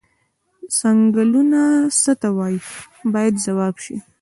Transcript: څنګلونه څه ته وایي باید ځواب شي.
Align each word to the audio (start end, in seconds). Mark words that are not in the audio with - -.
څنګلونه 0.77 1.61
څه 2.01 2.11
ته 2.21 2.29
وایي 2.37 2.59
باید 3.13 3.33
ځواب 3.45 3.75
شي. 3.83 3.95